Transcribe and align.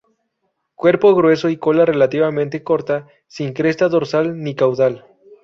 Cuerpo 0.73 1.13
grueso 1.13 1.47
y 1.49 1.57
cola 1.57 1.85
relativamente 1.85 2.63
corta, 2.63 3.07
sin 3.27 3.53
cresta 3.53 3.87
dorsal 3.87 4.41
ni 4.41 4.55
caudal. 4.55 5.05